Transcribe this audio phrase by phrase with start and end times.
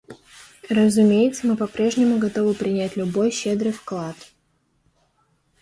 [0.71, 4.15] Разумеется, мы попрежнему готовы принять любой щедрый вклад.